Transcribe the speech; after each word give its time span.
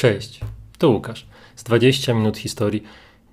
Cześć, 0.00 0.40
to 0.78 0.90
Łukasz 0.90 1.26
z 1.56 1.64
20 1.64 2.14
minut 2.14 2.38
historii. 2.38 2.82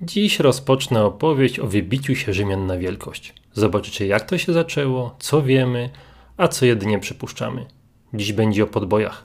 Dziś 0.01 0.39
rozpocznę 0.39 1.05
opowieść 1.05 1.59
o 1.59 1.67
wybiciu 1.67 2.15
się 2.15 2.33
Rzymian 2.33 2.65
na 2.65 2.77
wielkość. 2.77 3.33
Zobaczycie, 3.53 4.07
jak 4.07 4.29
to 4.29 4.37
się 4.37 4.53
zaczęło, 4.53 5.15
co 5.19 5.41
wiemy, 5.41 5.89
a 6.37 6.47
co 6.47 6.65
jedynie 6.65 6.99
przypuszczamy. 6.99 7.65
Dziś 8.13 8.33
będzie 8.33 8.63
o 8.63 8.67
podbojach. 8.67 9.23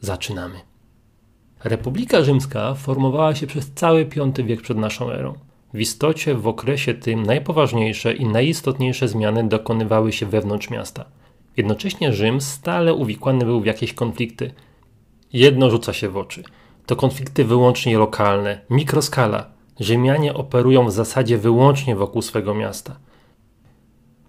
Zaczynamy. 0.00 0.60
Republika 1.64 2.22
Rzymska 2.22 2.74
formowała 2.74 3.34
się 3.34 3.46
przez 3.46 3.70
cały 3.74 4.04
V 4.04 4.42
wiek 4.42 4.62
przed 4.62 4.78
naszą 4.78 5.10
erą. 5.10 5.34
W 5.74 5.80
istocie 5.80 6.34
w 6.34 6.48
okresie 6.48 6.94
tym 6.94 7.22
najpoważniejsze 7.22 8.14
i 8.14 8.26
najistotniejsze 8.26 9.08
zmiany 9.08 9.48
dokonywały 9.48 10.12
się 10.12 10.26
wewnątrz 10.26 10.70
miasta. 10.70 11.04
Jednocześnie 11.56 12.12
Rzym 12.12 12.40
stale 12.40 12.94
uwikłany 12.94 13.44
był 13.44 13.60
w 13.60 13.66
jakieś 13.66 13.92
konflikty– 13.92 14.50
Jedno 15.34 15.70
rzuca 15.70 15.92
się 15.92 16.08
w 16.08 16.16
oczy. 16.16 16.42
To 16.86 16.96
konflikty 16.96 17.44
wyłącznie 17.44 17.98
lokalne, 17.98 18.60
mikroskala. 18.70 19.46
Rzymianie 19.80 20.34
operują 20.34 20.86
w 20.86 20.92
zasadzie 20.92 21.38
wyłącznie 21.38 21.96
wokół 21.96 22.22
swego 22.22 22.54
miasta. 22.54 22.96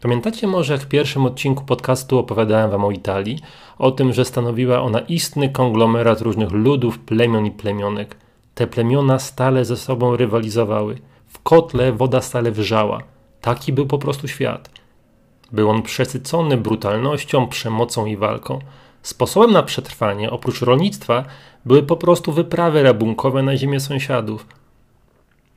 Pamiętacie 0.01 0.47
może, 0.47 0.73
jak 0.73 0.81
w 0.81 0.87
pierwszym 0.87 1.25
odcinku 1.25 1.63
podcastu 1.65 2.19
opowiadałem 2.19 2.71
wam 2.71 2.85
o 2.85 2.91
Italii, 2.91 3.39
o 3.77 3.91
tym, 3.91 4.13
że 4.13 4.25
stanowiła 4.25 4.81
ona 4.81 4.99
istny 4.99 5.49
konglomerat 5.49 6.21
różnych 6.21 6.51
ludów, 6.51 6.99
plemion 6.99 7.45
i 7.45 7.51
plemionek. 7.51 8.17
Te 8.55 8.67
plemiona 8.67 9.19
stale 9.19 9.65
ze 9.65 9.77
sobą 9.77 10.17
rywalizowały. 10.17 10.97
W 11.27 11.39
kotle 11.39 11.91
woda 11.91 12.21
stale 12.21 12.51
wrzała. 12.51 13.03
Taki 13.41 13.73
był 13.73 13.87
po 13.87 13.97
prostu 13.97 14.27
świat. 14.27 14.69
Był 15.51 15.69
on 15.69 15.81
przesycony 15.81 16.57
brutalnością, 16.57 17.47
przemocą 17.47 18.05
i 18.05 18.17
walką. 18.17 18.59
Sposobem 19.05 19.51
na 19.51 19.63
przetrwanie, 19.63 20.31
oprócz 20.31 20.61
rolnictwa, 20.61 21.25
były 21.65 21.83
po 21.83 21.97
prostu 21.97 22.31
wyprawy 22.31 22.83
rabunkowe 22.83 23.43
na 23.43 23.57
ziemię 23.57 23.79
sąsiadów. 23.79 24.47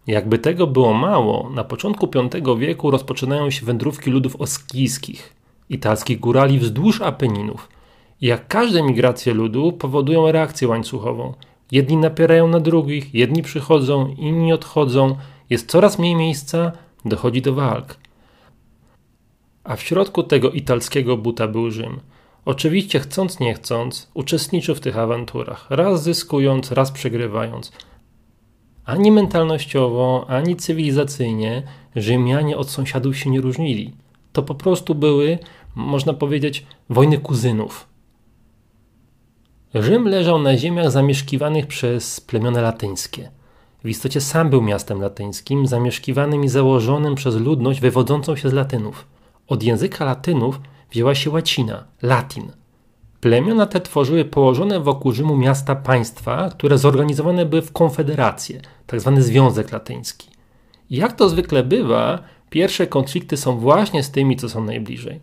Jakby 0.06 0.38
tego 0.38 0.66
było 0.66 0.94
mało, 0.94 1.50
na 1.50 1.64
początku 1.64 2.10
V 2.44 2.56
wieku 2.58 2.90
rozpoczynają 2.90 3.50
się 3.50 3.66
wędrówki 3.66 4.10
ludów 4.10 4.36
oskijskich, 4.36 5.32
italskich 5.68 6.20
górali 6.20 6.58
wzdłuż 6.58 7.00
Apeninów. 7.02 7.68
Jak 8.20 8.48
każde 8.48 8.82
migracje 8.82 9.34
ludu 9.34 9.72
powodują 9.72 10.32
reakcję 10.32 10.68
łańcuchową. 10.68 11.34
Jedni 11.72 11.96
napierają 11.96 12.48
na 12.48 12.60
drugich, 12.60 13.14
jedni 13.14 13.42
przychodzą, 13.42 14.14
inni 14.18 14.52
odchodzą, 14.52 15.16
jest 15.50 15.70
coraz 15.70 15.98
mniej 15.98 16.14
miejsca, 16.14 16.72
dochodzi 17.04 17.42
do 17.42 17.54
walk. 17.54 17.96
A 19.64 19.76
w 19.76 19.82
środku 19.82 20.22
tego 20.22 20.50
italskiego 20.50 21.16
buta 21.16 21.48
był 21.48 21.70
Rzym– 21.70 22.00
Oczywiście 22.48 23.00
chcąc 23.00 23.40
nie 23.40 23.54
chcąc, 23.54 24.10
uczestniczył 24.14 24.74
w 24.74 24.80
tych 24.80 24.98
awanturach, 24.98 25.66
raz 25.70 26.02
zyskując, 26.02 26.72
raz 26.72 26.90
przegrywając. 26.90 27.72
Ani 28.84 29.12
mentalnościowo, 29.12 30.26
ani 30.28 30.56
cywilizacyjnie 30.56 31.62
Rzymianie 31.96 32.56
od 32.56 32.70
sąsiadów 32.70 33.16
się 33.16 33.30
nie 33.30 33.40
różnili. 33.40 33.92
To 34.32 34.42
po 34.42 34.54
prostu 34.54 34.94
były, 34.94 35.38
można 35.74 36.12
powiedzieć, 36.12 36.66
wojny 36.90 37.18
kuzynów. 37.18 37.88
Rzym 39.74 40.08
leżał 40.08 40.38
na 40.38 40.56
ziemiach 40.56 40.90
zamieszkiwanych 40.90 41.66
przez 41.66 42.20
plemiona 42.20 42.60
latyńskie. 42.60 43.30
W 43.84 43.88
istocie 43.88 44.20
sam 44.20 44.50
był 44.50 44.62
miastem 44.62 45.00
latyńskim, 45.00 45.66
zamieszkiwanym 45.66 46.44
i 46.44 46.48
założonym 46.48 47.14
przez 47.14 47.36
ludność 47.36 47.80
wywodzącą 47.80 48.36
się 48.36 48.48
z 48.48 48.52
Latynów. 48.52 49.06
Od 49.48 49.62
języka 49.62 50.04
Latynów 50.04 50.60
wzięła 50.90 51.14
się 51.14 51.30
łacina, 51.30 51.84
latin. 52.02 52.52
Plemiona 53.20 53.66
te 53.66 53.80
tworzyły 53.80 54.24
położone 54.24 54.80
wokół 54.80 55.12
Rzymu 55.12 55.36
miasta 55.36 55.76
państwa, 55.76 56.50
które 56.50 56.78
zorganizowane 56.78 57.46
były 57.46 57.62
w 57.62 57.72
konfederację, 57.72 58.60
tzw. 58.86 59.12
Tak 59.14 59.22
Związek 59.22 59.72
Latyński. 59.72 60.30
Jak 60.90 61.12
to 61.12 61.28
zwykle 61.28 61.62
bywa, 61.62 62.18
pierwsze 62.50 62.86
konflikty 62.86 63.36
są 63.36 63.58
właśnie 63.58 64.02
z 64.02 64.10
tymi, 64.10 64.36
co 64.36 64.48
są 64.48 64.64
najbliżej. 64.64 65.20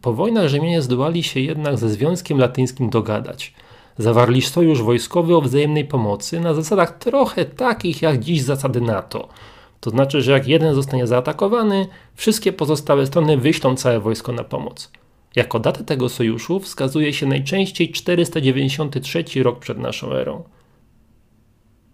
Po 0.00 0.12
wojnach 0.12 0.48
Rzymianie 0.48 0.82
zdołali 0.82 1.22
się 1.22 1.40
jednak 1.40 1.78
ze 1.78 1.88
Związkiem 1.88 2.38
Latyńskim 2.38 2.90
dogadać. 2.90 3.54
Zawarli 3.98 4.42
sojusz 4.42 4.82
wojskowy 4.82 5.36
o 5.36 5.40
wzajemnej 5.40 5.84
pomocy 5.84 6.40
na 6.40 6.54
zasadach 6.54 6.98
trochę 6.98 7.44
takich 7.44 8.02
jak 8.02 8.20
dziś 8.20 8.42
zasady 8.42 8.80
NATO– 8.80 9.28
to 9.86 9.90
znaczy, 9.90 10.22
że 10.22 10.32
jak 10.32 10.48
jeden 10.48 10.74
zostanie 10.74 11.06
zaatakowany, 11.06 11.86
wszystkie 12.14 12.52
pozostałe 12.52 13.06
strony 13.06 13.36
wyślą 13.36 13.76
całe 13.76 14.00
wojsko 14.00 14.32
na 14.32 14.44
pomoc. 14.44 14.90
Jako 15.36 15.58
datę 15.60 15.84
tego 15.84 16.08
sojuszu 16.08 16.60
wskazuje 16.60 17.12
się 17.12 17.26
najczęściej 17.26 17.92
493 17.92 19.42
rok 19.42 19.58
przed 19.58 19.78
naszą 19.78 20.12
erą. 20.12 20.44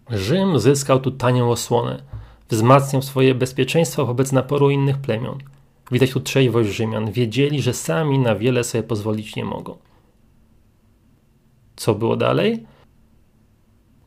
Rzym 0.09 0.59
zyskał 0.59 0.99
tu 0.99 1.11
tanią 1.11 1.51
osłonę, 1.51 2.03
wzmacniał 2.49 3.01
swoje 3.01 3.35
bezpieczeństwo 3.35 4.05
wobec 4.05 4.31
naporu 4.31 4.69
innych 4.69 4.97
plemion. 4.97 5.37
Widać 5.91 6.11
tu 6.11 6.19
trzeźwość 6.19 6.69
Rzymian, 6.69 7.11
wiedzieli, 7.11 7.61
że 7.61 7.73
sami 7.73 8.19
na 8.19 8.35
wiele 8.35 8.63
sobie 8.63 8.83
pozwolić 8.83 9.35
nie 9.35 9.45
mogą. 9.45 9.77
Co 11.75 11.95
było 11.95 12.17
dalej? 12.17 12.65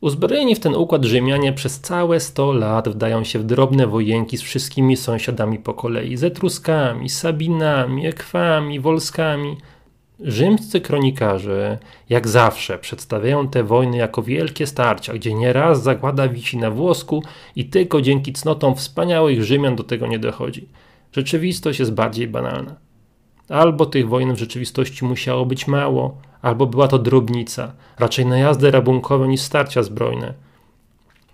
Uzbrojeni 0.01 0.55
w 0.55 0.59
ten 0.59 0.75
układ 0.75 1.05
Rzymianie 1.05 1.53
przez 1.53 1.79
całe 1.79 2.19
100 2.19 2.53
lat 2.53 2.89
wdają 2.89 3.23
się 3.23 3.39
w 3.39 3.43
drobne 3.43 3.87
wojenki 3.87 4.37
z 4.37 4.41
wszystkimi 4.41 4.97
sąsiadami 4.97 5.59
po 5.59 5.73
kolei, 5.73 6.17
z 6.17 6.23
Etruskami, 6.23 7.09
Sabinami, 7.09 8.07
Ekwami, 8.07 8.79
Wolskami. 8.79 9.57
Rzymscy 10.19 10.81
kronikarze, 10.81 11.77
jak 12.09 12.27
zawsze, 12.27 12.77
przedstawiają 12.77 13.47
te 13.47 13.63
wojny 13.63 13.97
jako 13.97 14.23
wielkie 14.23 14.67
starcia, 14.67 15.13
gdzie 15.13 15.33
nieraz 15.33 15.83
zagłada 15.83 16.27
wisi 16.27 16.57
na 16.57 16.71
włosku 16.71 17.23
i 17.55 17.65
tylko 17.65 18.01
dzięki 18.01 18.33
cnotom 18.33 18.75
wspaniałych 18.75 19.43
Rzymian 19.43 19.75
do 19.75 19.83
tego 19.83 20.07
nie 20.07 20.19
dochodzi. 20.19 20.67
Rzeczywistość 21.11 21.79
jest 21.79 21.93
bardziej 21.93 22.27
banalna. 22.27 22.75
Albo 23.49 23.85
tych 23.85 24.09
wojen 24.09 24.35
w 24.35 24.39
rzeczywistości 24.39 25.05
musiało 25.05 25.45
być 25.45 25.67
mało, 25.67 26.17
albo 26.41 26.65
była 26.67 26.87
to 26.87 26.99
drobnica, 26.99 27.73
raczej 27.99 28.25
najazdy 28.25 28.71
rabunkowe 28.71 29.27
niż 29.27 29.41
starcia 29.41 29.83
zbrojne. 29.83 30.33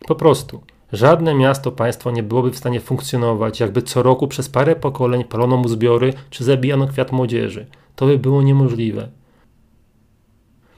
Po 0.08 0.16
prostu, 0.16 0.64
żadne 0.92 1.36
miasto 1.36 1.72
państwo 1.72 2.12
nie 2.12 2.24
byłoby 2.24 2.52
w 2.52 2.58
stanie 2.58 2.80
funkcjonować, 2.80 3.60
jakby 3.60 3.82
co 3.82 4.04
roku 4.04 4.28
przez 4.28 4.50
parę 4.50 4.76
pokoleń 4.76 5.24
palono 5.24 5.58
mu 5.58 5.68
zbiory 5.68 6.14
czy 6.30 6.44
zabijano 6.44 6.88
kwiat 6.88 7.12
młodzieży. 7.12 7.66
To 7.96 8.06
by 8.06 8.18
było 8.18 8.42
niemożliwe. 8.42 9.10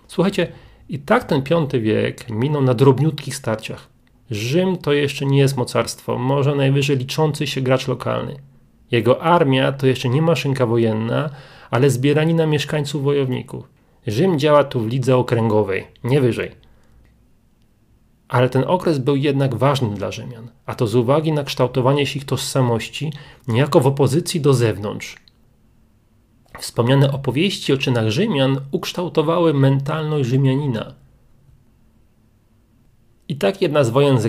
Słuchajcie, 0.07 0.47
i 0.89 0.99
tak 0.99 1.23
ten 1.23 1.41
V 1.71 1.79
wiek 1.79 2.29
minął 2.29 2.61
na 2.61 2.73
drobniutkich 2.73 3.35
starciach. 3.35 3.87
Rzym 4.31 4.77
to 4.77 4.93
jeszcze 4.93 5.25
nie 5.25 5.37
jest 5.37 5.57
mocarstwo, 5.57 6.17
może 6.17 6.55
najwyżej 6.55 6.97
liczący 6.97 7.47
się 7.47 7.61
gracz 7.61 7.87
lokalny. 7.87 8.35
Jego 8.91 9.21
armia 9.21 9.71
to 9.71 9.87
jeszcze 9.87 10.09
nie 10.09 10.21
maszynka 10.21 10.65
wojenna, 10.65 11.29
ale 11.71 11.89
zbieranina 11.89 12.45
mieszkańców 12.45 13.03
wojowników. 13.03 13.74
Rzym 14.07 14.39
działa 14.39 14.63
tu 14.63 14.79
w 14.79 14.88
lidze 14.88 15.17
okręgowej, 15.17 15.88
nie 16.03 16.21
wyżej. 16.21 16.51
Ale 18.27 18.49
ten 18.49 18.63
okres 18.67 18.97
był 18.97 19.16
jednak 19.16 19.55
ważny 19.55 19.89
dla 19.89 20.11
Rzymian, 20.11 20.49
a 20.66 20.75
to 20.75 20.88
z 20.88 20.95
uwagi 20.95 21.31
na 21.31 21.43
kształtowanie 21.43 22.05
się 22.05 22.19
ich 22.19 22.25
tożsamości 22.25 23.13
niejako 23.47 23.79
w 23.79 23.88
opozycji 23.88 24.41
do 24.41 24.53
zewnątrz. 24.53 25.16
Wspomniane 26.59 27.11
opowieści 27.11 27.73
o 27.73 27.77
czynach 27.77 28.09
Rzymian 28.09 28.61
ukształtowały 28.71 29.53
mentalność 29.53 30.29
Rzymianina. 30.29 30.93
I 33.27 33.35
tak 33.35 33.61
jedna 33.61 33.83
z 33.83 33.89
wojen 33.89 34.19
z 34.19 34.27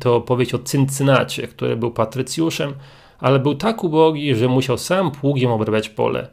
to 0.00 0.16
opowieść 0.16 0.54
o 0.54 0.58
Cyncynacie, 0.58 1.48
który 1.48 1.76
był 1.76 1.90
patrycjuszem, 1.90 2.74
ale 3.18 3.38
był 3.38 3.54
tak 3.54 3.84
ubogi, 3.84 4.34
że 4.34 4.48
musiał 4.48 4.78
sam 4.78 5.10
pługiem 5.10 5.50
obrabiać 5.50 5.88
pole. 5.88 6.28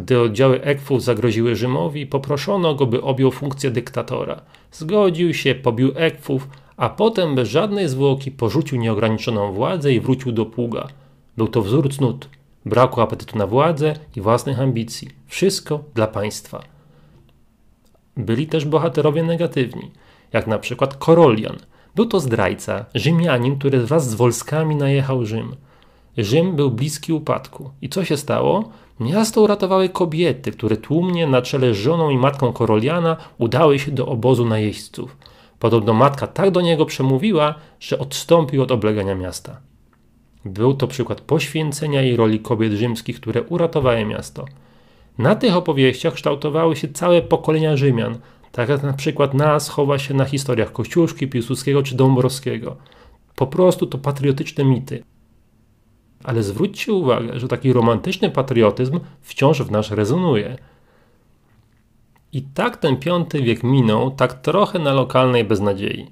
Gdy 0.00 0.20
oddziały 0.20 0.62
Ekwów 0.62 1.02
zagroziły 1.02 1.56
Rzymowi, 1.56 2.06
poproszono 2.06 2.74
go, 2.74 2.86
by 2.86 3.02
objął 3.02 3.30
funkcję 3.30 3.70
dyktatora. 3.70 4.40
Zgodził 4.72 5.34
się, 5.34 5.54
pobił 5.54 5.92
Ekwów, 5.94 6.48
a 6.76 6.88
potem 6.88 7.34
bez 7.34 7.48
żadnej 7.48 7.88
zwłoki 7.88 8.30
porzucił 8.30 8.78
nieograniczoną 8.78 9.52
władzę 9.52 9.92
i 9.92 10.00
wrócił 10.00 10.32
do 10.32 10.46
pługa. 10.46 10.88
Był 11.36 11.48
to 11.48 11.62
wzór 11.62 11.94
cnót, 11.94 12.28
braku 12.66 13.00
apetytu 13.00 13.38
na 13.38 13.46
władzę 13.46 13.94
i 14.16 14.20
własnych 14.20 14.60
ambicji. 14.60 15.08
Wszystko 15.26 15.84
dla 15.94 16.06
państwa. 16.06 16.62
Byli 18.16 18.46
też 18.46 18.64
bohaterowie 18.64 19.22
negatywni, 19.22 19.90
jak 20.32 20.46
na 20.46 20.58
przykład 20.58 20.96
Korolian. 20.96 21.56
Był 21.94 22.06
to 22.06 22.20
zdrajca, 22.20 22.84
Rzymianin, 22.94 23.58
który 23.58 23.80
wraz 23.80 24.10
z 24.10 24.14
Wolskami 24.14 24.76
najechał 24.76 25.24
Rzym. 25.24 25.56
Rzym 26.18 26.56
był 26.56 26.70
bliski 26.70 27.12
upadku. 27.12 27.70
I 27.82 27.88
co 27.88 28.04
się 28.04 28.16
stało? 28.16 28.70
Miasto 29.00 29.42
uratowały 29.42 29.88
kobiety, 29.88 30.52
które 30.52 30.76
tłumnie 30.76 31.26
na 31.26 31.42
czele 31.42 31.74
z 31.74 31.76
żoną 31.76 32.10
i 32.10 32.18
matką 32.18 32.52
Koroliana 32.52 33.16
udały 33.38 33.78
się 33.78 33.90
do 33.90 34.06
obozu 34.06 34.46
najeźdźców. 34.46 35.16
Podobno 35.58 35.94
matka 35.94 36.26
tak 36.26 36.50
do 36.50 36.60
niego 36.60 36.86
przemówiła, 36.86 37.54
że 37.80 37.98
odstąpił 37.98 38.62
od 38.62 38.70
oblegania 38.70 39.14
miasta. 39.14 39.60
Był 40.44 40.74
to 40.74 40.86
przykład 40.86 41.20
poświęcenia 41.20 42.02
i 42.02 42.16
roli 42.16 42.40
kobiet 42.40 42.72
rzymskich, 42.72 43.20
które 43.20 43.42
uratowały 43.42 44.04
miasto. 44.04 44.44
Na 45.18 45.34
tych 45.34 45.56
opowieściach 45.56 46.14
kształtowały 46.14 46.76
się 46.76 46.88
całe 46.88 47.22
pokolenia 47.22 47.76
Rzymian, 47.76 48.18
Tak 48.52 48.68
jak 48.68 48.82
na 48.82 48.92
przykład 48.92 49.34
nas 49.34 49.68
chowa 49.68 49.98
się 49.98 50.14
na 50.14 50.24
historiach 50.24 50.72
Kościuszki, 50.72 51.28
Piłsudskiego 51.28 51.82
czy 51.82 51.96
Dąbrowskiego. 51.96 52.76
Po 53.36 53.46
prostu 53.46 53.86
to 53.86 53.98
patriotyczne 53.98 54.64
mity. 54.64 55.02
Ale 56.24 56.42
zwróćcie 56.42 56.92
uwagę, 56.92 57.40
że 57.40 57.48
taki 57.48 57.72
romantyczny 57.72 58.30
patriotyzm 58.30 59.00
wciąż 59.20 59.62
w 59.62 59.70
nas 59.70 59.90
rezonuje. 59.90 60.58
I 62.32 62.42
tak 62.42 62.76
ten 62.76 62.96
piąty 62.96 63.42
wiek 63.42 63.62
minął, 63.62 64.10
tak 64.10 64.34
trochę 64.34 64.78
na 64.78 64.92
lokalnej 64.92 65.44
beznadziei. 65.44 66.10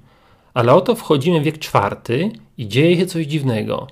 Ale 0.53 0.73
oto 0.73 0.95
wchodzimy 0.95 1.41
w 1.41 1.43
wiek 1.43 1.57
czwarty 1.57 2.31
i 2.57 2.67
dzieje 2.67 2.97
się 2.97 3.05
coś 3.05 3.25
dziwnego. 3.25 3.87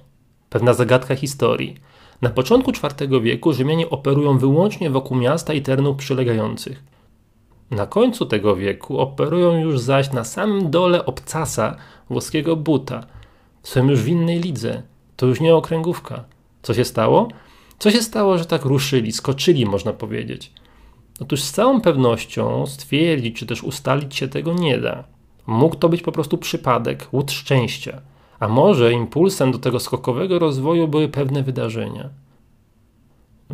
Pewna 0.50 0.74
zagadka 0.74 1.16
historii. 1.16 1.75
Na 2.22 2.30
początku 2.30 2.72
IV 2.72 3.22
wieku 3.22 3.54
Rzymianie 3.54 3.90
operują 3.90 4.38
wyłącznie 4.38 4.90
wokół 4.90 5.18
miasta 5.18 5.54
i 5.54 5.62
terenów 5.62 5.98
przylegających. 5.98 6.84
Na 7.72 7.86
końcu 7.86 8.25
tego 8.25 8.56
wieku 8.56 9.00
operują 9.00 9.60
już 9.60 9.80
zaś 9.80 10.12
na 10.12 10.24
samym 10.24 10.72
dole 10.72 11.06
obcasa 11.06 11.75
włoskiego 12.10 12.56
buta. 12.56 13.06
Są 13.63 13.90
już 13.90 14.02
w 14.02 14.08
innej 14.08 14.40
lidze. 14.40 14.84
To 15.18 15.25
już 15.25 15.40
nie 15.40 15.56
okręgówka. 15.56 16.24
Co 16.62 16.74
się 16.74 16.86
stało? 16.86 17.28
Co 17.80 17.92
się 17.92 18.02
stało, 18.02 18.38
że 18.38 18.46
tak 18.46 18.66
ruszyli, 18.66 19.12
skoczyli, 19.12 19.66
można 19.66 19.94
powiedzieć? 19.94 20.52
Otóż 21.19 21.42
z 21.42 21.52
całą 21.52 21.81
pewnością 21.81 22.66
stwierdzić 22.66 23.36
czy 23.36 23.46
też 23.46 23.64
ustalić 23.64 24.16
się 24.16 24.28
tego 24.28 24.54
nie 24.54 24.78
da. 24.78 25.04
Mógł 25.48 25.75
to 25.75 25.90
być 25.90 26.02
po 26.02 26.12
prostu 26.12 26.38
przypadek, 26.38 27.08
łód 27.12 27.31
szczęścia. 27.31 28.02
A 28.40 28.48
może 28.48 28.94
impulsem 28.94 29.52
do 29.52 29.60
tego 29.60 29.80
skokowego 29.80 30.40
rozwoju 30.40 30.88
były 30.88 31.10
pewne 31.10 31.44
wydarzenia. 31.44 32.10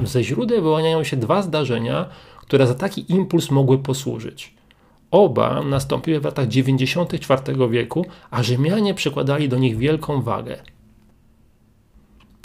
Ze 0.04 0.24
źródeł 0.24 0.62
wyłaniają 0.62 1.04
się 1.04 1.18
dwa 1.18 1.42
zdarzenia, 1.42 2.10
które 2.38 2.68
za 2.68 2.76
taki 2.76 3.12
impuls 3.14 3.52
mogły 3.52 3.78
posłużyć. 3.78 4.54
Oba 5.12 5.64
nastąpiły 5.64 6.20
w 6.20 6.26
latach 6.26 6.48
94 6.48 7.70
wieku, 7.70 8.06
a 8.32 8.44
Rzymianie 8.44 8.94
przykładali 8.94 9.50
do 9.50 9.58
nich 9.58 9.78
wielką 9.78 10.22
wagę. 10.22 10.58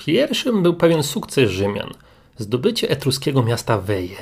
Pierwszym 0.07 0.63
był 0.63 0.75
pewien 0.75 1.03
sukces 1.03 1.51
Rzymian 1.51 1.91
zdobycie 2.37 2.91
etruskiego 2.91 3.43
miasta 3.43 3.79
Weje. 3.79 4.17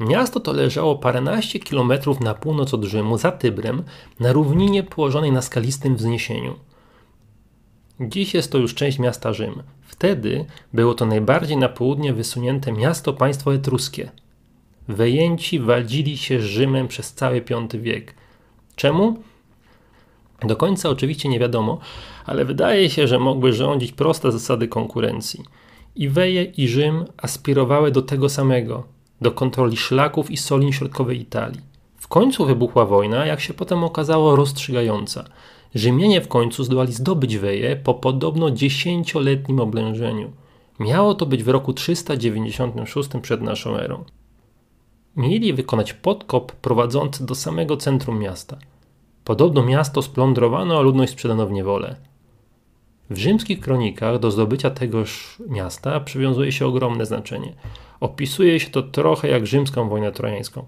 Miasto 0.00 0.40
to 0.40 0.52
leżało 0.52 0.96
paręnaście 0.96 1.58
kilometrów 1.58 2.20
na 2.20 2.34
północ 2.34 2.74
od 2.74 2.84
Rzymu, 2.84 3.18
za 3.18 3.32
Tybrem, 3.32 3.82
na 4.20 4.32
równinie 4.32 4.82
położonej 4.82 5.32
na 5.32 5.42
skalistym 5.42 5.96
wzniesieniu. 5.96 6.54
Dziś 8.00 8.34
jest 8.34 8.52
to 8.52 8.58
już 8.58 8.74
część 8.74 8.98
miasta 8.98 9.32
Rzym. 9.32 9.62
Wtedy 9.82 10.44
było 10.72 10.94
to 10.94 11.06
najbardziej 11.06 11.56
na 11.56 11.68
południe 11.68 12.12
wysunięte 12.12 12.72
miasto 12.72 13.12
państwo 13.12 13.54
etruskie. 13.54 14.10
Wejęci 14.88 15.58
waldzili 15.58 16.16
się 16.16 16.40
z 16.40 16.44
Rzymem 16.44 16.88
przez 16.88 17.12
cały 17.12 17.40
V 17.40 17.78
wiek. 17.78 18.14
Czemu? 18.76 19.22
Do 20.44 20.56
końca 20.56 20.88
oczywiście 20.88 21.28
nie 21.28 21.38
wiadomo, 21.38 21.78
ale 22.26 22.44
wydaje 22.44 22.90
się, 22.90 23.06
że 23.06 23.18
mogły 23.18 23.52
rządzić 23.52 23.92
proste 23.92 24.32
zasady 24.32 24.68
konkurencji. 24.68 25.44
I 25.96 26.08
Weje 26.08 26.44
i 26.44 26.68
Rzym 26.68 27.04
aspirowały 27.16 27.90
do 27.90 28.02
tego 28.02 28.28
samego 28.28 28.84
do 29.22 29.30
kontroli 29.30 29.76
szlaków 29.76 30.30
i 30.30 30.36
solin 30.36 30.72
środkowej 30.72 31.20
Italii. 31.20 31.60
W 31.96 32.08
końcu 32.08 32.46
wybuchła 32.46 32.86
wojna, 32.86 33.26
jak 33.26 33.40
się 33.40 33.54
potem 33.54 33.84
okazało, 33.84 34.36
rozstrzygająca. 34.36 35.24
Rzymianie 35.74 36.20
w 36.20 36.28
końcu 36.28 36.64
zdołali 36.64 36.92
zdobyć 36.92 37.38
Weje 37.38 37.76
po 37.76 37.94
podobno 37.94 38.50
dziesięcioletnim 38.50 39.60
oblężeniu. 39.60 40.32
Miało 40.80 41.14
to 41.14 41.26
być 41.26 41.42
w 41.42 41.48
roku 41.48 41.72
396 41.72 43.08
przed 43.22 43.42
naszą 43.42 43.76
erą. 43.76 44.04
Mieli 45.16 45.52
wykonać 45.52 45.92
podkop 45.92 46.52
prowadzący 46.52 47.26
do 47.26 47.34
samego 47.34 47.76
centrum 47.76 48.18
miasta. 48.18 48.56
Podobno 49.32 49.62
miasto 49.62 50.02
splądrowano, 50.02 50.78
a 50.78 50.80
ludność 50.80 51.12
sprzedano 51.12 51.46
w 51.46 51.52
niewolę. 51.52 51.96
W 53.10 53.18
rzymskich 53.18 53.60
kronikach 53.60 54.18
do 54.18 54.30
zdobycia 54.30 54.70
tegoż 54.70 55.36
miasta 55.48 56.00
przywiązuje 56.00 56.52
się 56.52 56.66
ogromne 56.66 57.06
znaczenie. 57.06 57.54
Opisuje 58.00 58.60
się 58.60 58.70
to 58.70 58.82
trochę 58.82 59.28
jak 59.28 59.46
rzymską 59.46 59.88
wojnę 59.88 60.12
trojańską. 60.12 60.66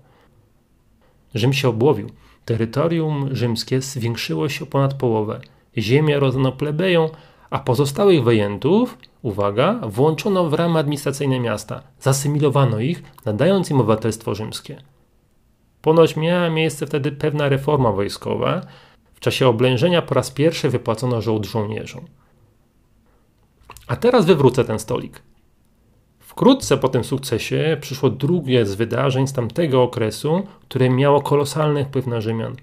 Rzym 1.34 1.52
się 1.52 1.68
obłowił. 1.68 2.10
Terytorium 2.44 3.28
rzymskie 3.32 3.80
zwiększyło 3.80 4.48
się 4.48 4.66
ponad 4.66 4.94
połowę. 4.94 5.40
Ziemię 5.78 6.18
rozdano 6.18 6.52
plebejom, 6.52 7.08
a 7.50 7.58
pozostałych 7.58 8.24
wejentów, 8.24 8.98
uwaga, 9.22 9.80
włączono 9.82 10.48
w 10.48 10.54
ramy 10.54 10.78
administracyjne 10.78 11.40
miasta. 11.40 11.82
Zasymilowano 12.00 12.80
ich, 12.80 13.02
nadając 13.24 13.70
im 13.70 13.80
obywatelstwo 13.80 14.34
rzymskie. 14.34 14.93
Ponoć 15.84 16.16
miała 16.16 16.50
miejsce 16.50 16.86
wtedy 16.86 17.12
pewna 17.12 17.48
reforma 17.48 17.92
wojskowa. 17.92 18.60
W 19.14 19.20
czasie 19.20 19.48
oblężenia 19.48 20.02
po 20.02 20.14
raz 20.14 20.30
pierwszy 20.30 20.70
wypłacono 20.70 21.22
żołd 21.22 21.46
żołnierzom. 21.46 22.04
A 23.86 23.96
teraz 23.96 24.26
wywrócę 24.26 24.64
ten 24.64 24.78
stolik. 24.78 25.22
Wkrótce 26.18 26.76
po 26.76 26.88
tym 26.88 27.04
sukcesie 27.04 27.76
przyszło 27.80 28.10
drugie 28.10 28.66
z 28.66 28.74
wydarzeń 28.74 29.26
z 29.26 29.32
tamtego 29.32 29.82
okresu, 29.82 30.46
które 30.68 30.90
miało 30.90 31.22
kolosalny 31.22 31.84
wpływ 31.84 32.06
na 32.06 32.20
Rzymian, 32.20 32.56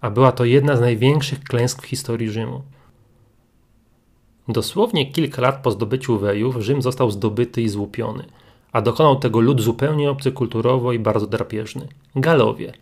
a 0.00 0.10
była 0.10 0.32
to 0.32 0.44
jedna 0.44 0.76
z 0.76 0.80
największych 0.80 1.44
klęsk 1.44 1.82
w 1.82 1.86
historii 1.86 2.30
Rzymu. 2.30 2.62
Dosłownie 4.48 5.12
kilka 5.12 5.42
lat 5.42 5.62
po 5.62 5.70
zdobyciu 5.70 6.18
Wejów 6.18 6.56
Rzym 6.56 6.82
został 6.82 7.10
zdobyty 7.10 7.62
i 7.62 7.68
złupiony, 7.68 8.24
a 8.74 8.80
dokonał 8.80 9.16
tego 9.16 9.40
lud 9.40 9.60
zupełnie 9.60 10.10
obcy 10.10 10.32
kulturowo 10.32 10.92
i 10.92 10.98
bardzo 10.98 11.26
drapieżny 11.26 11.88
Galowie. 12.16 12.72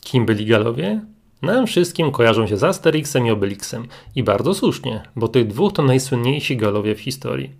Kim 0.00 0.26
byli 0.26 0.46
Galowie? 0.46 1.00
Nam 1.42 1.66
wszystkim 1.66 2.10
kojarzą 2.10 2.46
się 2.46 2.56
z 2.56 2.64
Asterixem 2.64 3.26
i 3.26 3.30
Obelixem 3.30 3.86
i 4.14 4.22
bardzo 4.22 4.54
słusznie, 4.54 5.02
bo 5.16 5.28
tych 5.28 5.46
dwóch 5.46 5.72
to 5.72 5.82
najsłynniejsi 5.82 6.56
Galowie 6.56 6.94
w 6.94 7.00
historii. 7.00 7.50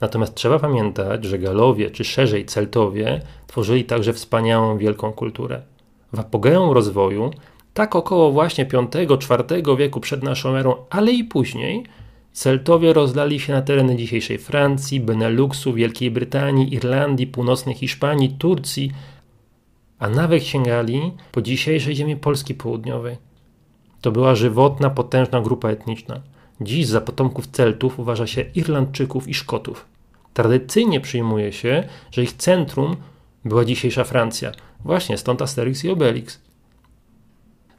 Natomiast 0.00 0.34
trzeba 0.34 0.58
pamiętać, 0.58 1.24
że 1.24 1.38
Galowie, 1.38 1.90
czy 1.90 2.04
szerzej 2.04 2.46
Celtowie, 2.46 3.22
tworzyli 3.46 3.84
także 3.84 4.12
wspaniałą 4.12 4.78
wielką 4.78 5.12
kulturę. 5.12 5.62
W 6.12 6.20
apogeum 6.20 6.70
rozwoju, 6.70 7.30
tak 7.74 7.96
około 7.96 8.32
właśnie 8.32 8.64
V-IV 8.64 9.76
wieku 9.76 10.00
przed 10.00 10.22
naszą 10.22 10.56
erą, 10.56 10.76
ale 10.90 11.12
i 11.12 11.24
później, 11.24 11.84
Celtowie 12.32 12.92
rozlali 12.92 13.40
się 13.40 13.52
na 13.52 13.62
tereny 13.62 13.96
dzisiejszej 13.96 14.38
Francji, 14.38 15.00
Beneluxu, 15.00 15.74
Wielkiej 15.74 16.10
Brytanii, 16.10 16.74
Irlandii, 16.74 17.26
północnej 17.26 17.74
Hiszpanii, 17.74 18.36
Turcji, 18.38 18.92
a 19.98 20.08
nawet 20.08 20.44
sięgali 20.44 21.12
po 21.32 21.42
dzisiejszej 21.42 21.96
ziemi 21.96 22.16
Polski 22.16 22.54
Południowej. 22.54 23.16
To 24.00 24.12
była 24.12 24.34
żywotna, 24.34 24.90
potężna 24.90 25.40
grupa 25.40 25.68
etniczna. 25.68 26.20
Dziś 26.60 26.86
za 26.86 27.00
potomków 27.00 27.46
Celtów 27.46 27.98
uważa 27.98 28.26
się 28.26 28.44
Irlandczyków 28.54 29.28
i 29.28 29.34
Szkotów. 29.34 29.86
Tradycyjnie 30.34 31.00
przyjmuje 31.00 31.52
się, 31.52 31.88
że 32.10 32.22
ich 32.22 32.32
centrum 32.32 32.96
była 33.44 33.64
dzisiejsza 33.64 34.04
Francja. 34.04 34.52
Właśnie 34.84 35.18
stąd 35.18 35.42
Asterix 35.42 35.84
i 35.84 35.90
Obelix. 35.90 36.40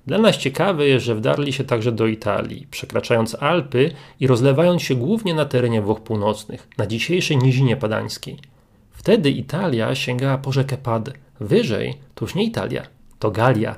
Dla 0.09 0.17
nas 0.17 0.37
ciekawe 0.37 0.87
jest, 0.87 1.05
że 1.05 1.15
wdarli 1.15 1.53
się 1.53 1.63
także 1.63 1.91
do 1.91 2.07
Italii, 2.07 2.67
przekraczając 2.71 3.35
Alpy 3.35 3.91
i 4.19 4.27
rozlewając 4.27 4.81
się 4.81 4.95
głównie 4.95 5.33
na 5.33 5.45
terenie 5.45 5.81
Włoch 5.81 6.01
Północnych, 6.01 6.67
na 6.77 6.87
dzisiejszej 6.87 7.37
nizinie 7.37 7.77
padańskiej. 7.77 8.37
Wtedy 8.91 9.29
Italia 9.29 9.95
sięgała 9.95 10.37
po 10.37 10.51
rzekę 10.51 10.77
Pad. 10.77 11.09
Wyżej 11.39 11.93
to 12.15 12.25
już 12.25 12.35
nie 12.35 12.43
Italia, 12.43 12.83
to 13.19 13.31
Galia, 13.31 13.75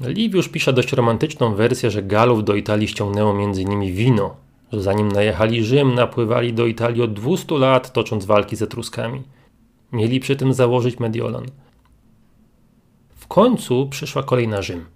Liviusz 0.00 0.48
pisze 0.48 0.72
dość 0.72 0.92
romantyczną 0.92 1.54
wersję, 1.54 1.90
że 1.90 2.02
Galów 2.02 2.44
do 2.44 2.54
Italii 2.54 2.88
ściągnęło 2.88 3.30
m.in. 3.30 3.94
wino, 3.94 4.36
że 4.72 4.82
zanim 4.82 5.12
najechali 5.12 5.64
Rzym, 5.64 5.94
napływali 5.94 6.52
do 6.52 6.66
Italii 6.66 7.02
od 7.02 7.12
200 7.12 7.58
lat, 7.58 7.92
tocząc 7.92 8.24
walki 8.24 8.56
z 8.56 8.62
Etruskami. 8.62 9.22
Mieli 9.92 10.20
przy 10.20 10.36
tym 10.36 10.54
założyć 10.54 11.00
Mediolan. 11.00 11.44
W 13.22 13.26
końcu 13.26 13.86
przyszła 13.86 14.22
kolej 14.22 14.48
na 14.48 14.62
Rzym. 14.62 14.86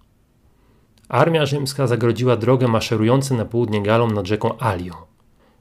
Armia 1.09 1.47
rzymska 1.47 1.87
zagrodziła 1.87 2.37
drogę 2.37 2.68
maszerującym 2.68 3.37
na 3.37 3.45
południe 3.45 3.83
Galom 3.83 4.14
nad 4.14 4.26
rzeką 4.26 4.59
Alio. 4.59 5.06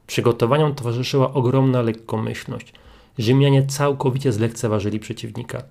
Przygotowaniom 0.06 0.74
towarzyszyła 0.74 1.34
ogromna 1.34 1.82
lekkomyślność. 1.82 2.72
Rzymianie 3.18 3.66
całkowicie 3.66 4.32
zlekceważyli 4.32 5.00
przeciwnika 5.00 5.62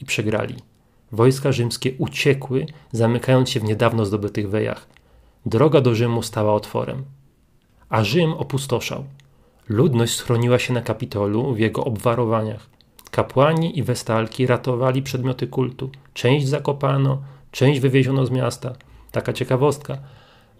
i 0.00 0.04
przegrali. 0.04 0.54
Wojska 1.12 1.52
rzymskie 1.52 1.92
uciekły, 1.98 2.66
zamykając 2.92 3.50
się 3.50 3.60
w 3.60 3.64
niedawno 3.64 4.04
zdobytych 4.04 4.50
wejach. 4.50 4.86
Droga 5.46 5.80
do 5.80 5.94
Rzymu 5.94 6.22
stała 6.22 6.54
otworem. 6.54 7.04
A 7.88 8.04
Rzym 8.04 8.32
opustoszał. 8.32 9.04
Ludność 9.68 10.14
schroniła 10.14 10.58
się 10.58 10.72
na 10.72 10.82
Kapitolu 10.82 11.54
w 11.54 11.58
jego 11.58 11.84
obwarowaniach. 11.84 12.73
Kapłani 13.14 13.78
i 13.78 13.82
westalki 13.82 14.46
ratowali 14.46 15.02
przedmioty 15.02 15.46
kultu. 15.46 15.90
Część 16.14 16.48
zakopano, 16.48 17.22
część 17.50 17.80
wywieziono 17.80 18.26
z 18.26 18.30
miasta. 18.30 18.72
Taka 19.12 19.32
ciekawostka. 19.32 19.98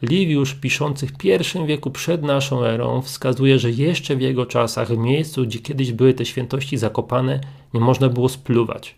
Liwiusz, 0.03 0.55
piszący 0.55 1.07
w 1.07 1.25
I 1.25 1.67
wieku 1.67 1.91
przed 1.91 2.23
naszą 2.23 2.65
erą, 2.65 3.03
wskazuje, 3.03 3.59
że 3.59 3.71
jeszcze 3.71 4.17
w 4.17 4.21
jego 4.21 4.47
czasach 4.47 4.89
w 4.89 4.99
miejscu, 4.99 5.43
gdzie 5.43 5.59
kiedyś 5.59 5.93
były 5.93 6.15
te 6.15 6.25
świętości 6.25 6.77
zakopane, 6.79 7.41
nie 7.75 7.81
można 7.81 8.09
było 8.09 8.29
spluwać. 8.29 8.97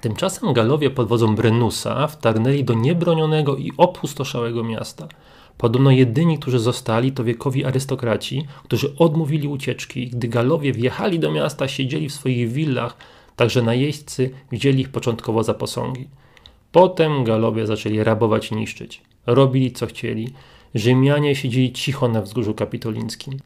Tymczasem 0.00 0.52
Galowie 0.52 0.90
pod 0.90 1.08
wodzą 1.08 1.34
Brenusa 1.34 2.06
wtarnęli 2.06 2.64
do 2.64 2.74
niebronionego 2.74 3.56
i 3.56 3.72
opustoszałego 3.76 4.64
miasta. 4.64 5.08
Podobno 5.58 5.90
jedyni, 5.90 6.38
którzy 6.38 6.58
zostali, 6.58 7.12
to 7.12 7.24
wiekowi 7.24 7.64
arystokraci, 7.64 8.46
którzy 8.64 8.96
odmówili 8.96 9.48
ucieczki. 9.48 10.06
Gdy 10.06 10.28
Galowie 10.28 10.72
wjechali 10.72 11.18
do 11.18 11.32
miasta, 11.32 11.68
siedzieli 11.68 12.08
w 12.08 12.14
swoich 12.14 12.52
willach, 12.52 12.96
także 13.36 13.62
najeźdźcy 13.62 14.30
wzięli 14.52 14.80
ich 14.80 14.88
początkowo 14.88 15.42
za 15.42 15.54
posągi. 15.54 16.08
Potem 16.72 17.24
Galowie 17.24 17.66
zaczęli 17.66 18.02
rabować 18.02 18.50
i 18.50 18.54
niszczyć. 18.56 19.02
Robili 19.26 19.72
co 19.72 19.86
chcieli. 19.86 20.28
Rzymianie 20.74 21.34
siedzieli 21.34 21.72
cicho 21.72 22.08
na 22.08 22.22
wzgórzu 22.22 22.54
kapitolińskim. 22.54 23.38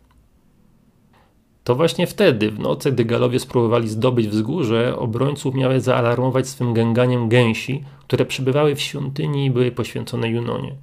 To 1.64 1.74
właśnie 1.74 2.06
wtedy, 2.06 2.50
w 2.50 2.58
nocy, 2.58 2.92
gdy 2.92 3.04
Galowie 3.04 3.38
spróbowali 3.38 3.88
zdobyć 3.88 4.28
wzgórze, 4.28 4.96
obrońców 4.98 5.54
miały 5.54 5.80
zaalarmować 5.80 6.48
swym 6.48 6.74
gęganiem 6.74 7.28
gęsi, 7.28 7.84
które 8.00 8.24
przybywały 8.24 8.74
w 8.74 8.80
świątyni 8.80 9.46
i 9.46 9.50
były 9.50 9.70
poświęcone 9.70 10.28
Junonie. 10.28 10.74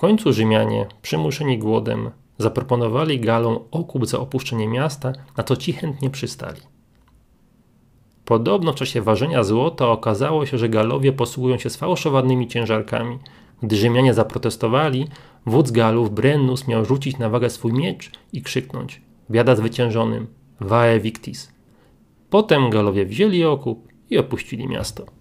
Końcu 0.00 0.32
Rzymianie, 0.32 0.86
przymuszeni 1.02 1.58
głodem, 1.58 2.10
zaproponowali 2.38 3.20
Galom 3.20 3.58
okup 3.70 4.06
za 4.06 4.18
opuszczenie 4.18 4.68
miasta, 4.68 5.12
na 5.36 5.44
co 5.44 5.56
ci 5.56 5.72
chętnie 5.72 6.10
przystali. 6.10 6.60
Podobno 8.24 8.72
w 8.72 8.74
czasie 8.74 9.02
ważenia 9.02 9.44
złota 9.44 9.88
okazało 9.88 10.46
się, 10.46 10.58
że 10.58 10.68
Galowie 10.68 11.12
posługują 11.12 11.58
się 11.58 11.70
sfałszowanymi 11.70 12.48
ciężarkami. 12.48 13.18
Gdy 13.62 13.76
Rzymianie 13.76 14.14
zaprotestowali, 14.14 15.08
wódz 15.46 15.70
Galów 15.70 16.10
Brennus 16.10 16.68
miał 16.68 16.84
rzucić 16.84 17.18
na 17.18 17.28
wagę 17.28 17.50
swój 17.50 17.72
miecz 17.72 18.10
i 18.32 18.42
krzyknąć 18.42 19.02
biada 19.30 19.56
zwyciężonym, 19.56 20.26
vae 20.60 21.00
victis. 21.00 21.52
Potem 22.30 22.70
Galowie 22.70 23.06
wzięli 23.06 23.44
okup 23.44 23.88
i 24.10 24.18
opuścili 24.18 24.68
miasto. 24.68 25.19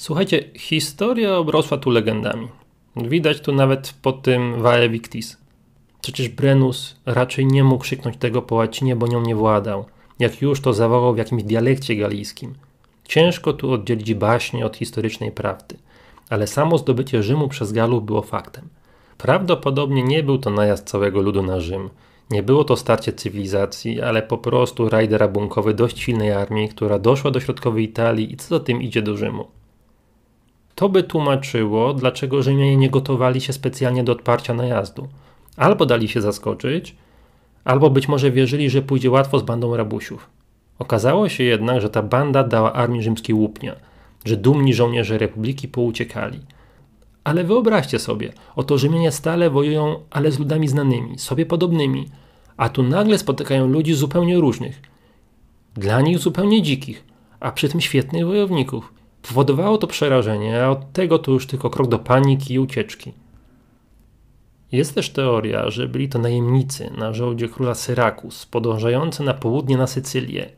Słuchajcie, 0.00 0.44
historia 0.56 1.36
obrosła 1.36 1.78
tu 1.78 1.90
legendami. 1.90 2.48
Widać 2.96 3.40
tu 3.40 3.52
nawet 3.52 3.94
po 4.02 4.12
tym 4.12 4.62
vae 4.62 4.88
victis. 4.88 5.36
Przecież 6.00 6.28
Brennus 6.28 6.96
raczej 7.06 7.46
nie 7.46 7.64
mógł 7.64 7.82
krzyknąć 7.82 8.16
tego 8.16 8.42
po 8.42 8.54
łacinie, 8.54 8.96
bo 8.96 9.06
nią 9.06 9.20
nie 9.20 9.34
władał– 9.34 9.84
jak 10.18 10.42
już 10.42 10.60
to 10.60 10.72
zawołał 10.72 11.14
w 11.14 11.18
jakimś 11.18 11.42
dialekcie 11.42 11.96
galijskim. 11.96 12.54
Ciężko 13.04 13.52
tu 13.52 13.72
oddzielić 13.72 14.14
baśnie 14.14 14.66
od 14.66 14.76
historycznej 14.76 15.32
prawdy, 15.32 15.76
ale 16.30 16.46
samo 16.46 16.78
zdobycie 16.78 17.22
Rzymu 17.22 17.48
przez 17.48 17.72
Galów 17.72 18.04
było 18.04 18.22
faktem. 18.22 18.68
Prawdopodobnie 19.18 20.02
nie 20.02 20.22
był 20.22 20.38
to 20.38 20.50
najazd 20.50 20.86
całego 20.86 21.20
ludu 21.20 21.42
na 21.42 21.60
Rzym. 21.60 21.90
Nie 22.30 22.42
było 22.42 22.64
to 22.64 22.76
starcie 22.76 23.12
cywilizacji, 23.12 24.00
ale 24.00 24.22
po 24.22 24.38
prostu 24.38 24.88
rajd 24.88 25.12
rabunkowy 25.12 25.74
dość 25.74 25.98
silnej 25.98 26.32
armii, 26.32 26.68
która 26.68 26.98
doszła 26.98 27.30
do 27.30 27.40
środkowej 27.40 27.84
Italii 27.84 28.32
i 28.32 28.36
co 28.36 28.48
za 28.48 28.64
tym 28.64 28.82
idzie 28.82 29.02
do 29.02 29.16
Rzymu. 29.16 29.59
To 30.80 30.88
by 30.88 31.02
tłumaczyło, 31.02 31.94
dlaczego 31.94 32.42
Rzymianie 32.42 32.76
nie 32.76 32.90
gotowali 32.90 33.40
się 33.40 33.52
specjalnie 33.52 34.04
do 34.04 34.12
odparcia 34.12 34.54
najazdu. 34.54 35.08
Albo 35.56 35.86
dali 35.86 36.08
się 36.08 36.20
zaskoczyć, 36.20 36.96
albo 37.64 37.90
być 37.90 38.08
może 38.08 38.30
wierzyli, 38.30 38.70
że 38.70 38.82
pójdzie 38.82 39.10
łatwo 39.10 39.38
z 39.38 39.42
bandą 39.42 39.76
rabusiów. 39.76 40.30
Okazało 40.78 41.28
się 41.28 41.44
jednak, 41.44 41.80
że 41.80 41.90
ta 41.90 42.02
banda 42.02 42.44
dała 42.44 42.72
armii 42.72 43.02
rzymskiej 43.02 43.34
łupnia, 43.34 43.76
że 44.24 44.36
dumni 44.36 44.74
żołnierze 44.74 45.18
republiki 45.18 45.68
pouciekali. 45.68 46.40
Ale 47.24 47.44
wyobraźcie 47.44 47.98
sobie, 47.98 48.32
oto 48.56 48.78
Rzymianie 48.78 49.12
stale 49.12 49.50
wojują, 49.50 50.00
ale 50.10 50.32
z 50.32 50.38
ludami 50.38 50.68
znanymi, 50.68 51.18
sobie 51.18 51.46
podobnymi, 51.46 52.08
a 52.56 52.68
tu 52.68 52.82
nagle 52.82 53.18
spotykają 53.18 53.66
ludzi 53.66 53.94
zupełnie 53.94 54.38
różnych. 54.38 54.82
Dla 55.74 56.00
nich 56.00 56.18
zupełnie 56.18 56.62
dzikich, 56.62 57.04
a 57.40 57.52
przy 57.52 57.68
tym 57.68 57.80
świetnych 57.80 58.26
wojowników. 58.26 58.99
Powodowało 59.22 59.78
to 59.78 59.86
przerażenie, 59.86 60.64
a 60.64 60.70
od 60.70 60.92
tego 60.92 61.18
to 61.18 61.32
już 61.32 61.46
tylko 61.46 61.70
krok 61.70 61.88
do 61.88 61.98
paniki 61.98 62.54
i 62.54 62.58
ucieczki. 62.58 63.12
Jest 64.72 64.94
też 64.94 65.10
teoria, 65.10 65.70
że 65.70 65.88
byli 65.88 66.08
to 66.08 66.18
najemnicy 66.18 66.90
na 66.98 67.12
żołdzie 67.12 67.48
króla 67.48 67.74
Syrakus, 67.74 68.46
podążający 68.46 69.22
na 69.22 69.34
południe 69.34 69.76
na 69.76 69.86
Sycylię. 69.86 70.50